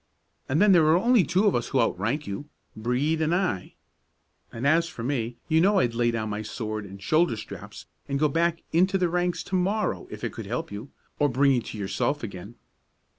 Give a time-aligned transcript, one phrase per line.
[0.49, 3.75] And then there are only two of us who out rank you, Brede and I;
[4.51, 8.17] and as for me, you know I'd lay down my sword and shoulder straps and
[8.17, 11.61] go back into the ranks to morrow if it could help you, or bring you
[11.61, 12.55] to yourself again."